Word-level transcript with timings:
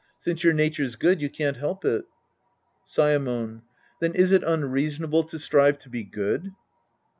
Since 0.17 0.43
your 0.43 0.53
nature's 0.53 0.95
good, 0.95 1.21
you 1.21 1.29
can't 1.29 1.57
help 1.57 1.85
it. 1.85 2.05
Saemon. 2.87 3.61
Then 3.99 4.15
is 4.15 4.31
it 4.31 4.41
unreasonable 4.43 5.21
to 5.25 5.37
strive 5.37 5.77
to 5.77 5.91
be 5.91 6.03
good? 6.03 6.53